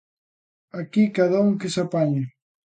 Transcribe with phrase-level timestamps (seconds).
[0.79, 2.23] ¡Aquí cada un que se apañe!